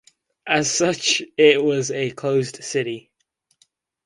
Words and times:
As 0.47 0.71
such 0.71 1.21
it 1.37 1.63
was 1.63 1.91
a 1.91 2.09
closed 2.09 2.63
city. 2.63 3.11